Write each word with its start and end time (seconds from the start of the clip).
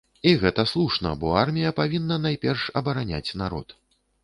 І 0.29 0.31
гэта 0.43 0.63
слушна, 0.71 1.11
бо 1.25 1.35
армія 1.43 1.73
павінна, 1.81 2.19
найперш, 2.25 2.65
абараняць 2.83 3.25
народ. 3.45 3.79